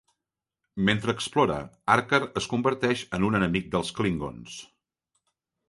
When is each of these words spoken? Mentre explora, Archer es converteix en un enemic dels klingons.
Mentre 0.87 1.13
explora, 1.17 1.57
Archer 1.97 2.21
es 2.43 2.49
converteix 2.55 3.05
en 3.19 3.29
un 3.29 3.39
enemic 3.43 3.71
dels 3.77 3.95
klingons. 4.01 4.59